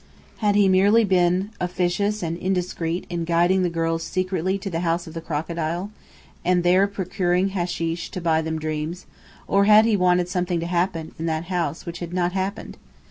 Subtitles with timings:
[0.37, 5.05] Had he merely been officious and indiscreet in guiding the girls secretly to the House
[5.05, 5.91] of the Crocodile,
[6.43, 9.05] and there procuring hasheesh to buy them dreams,
[9.47, 12.77] or had he wanted something to happen, in that house, which had not happened?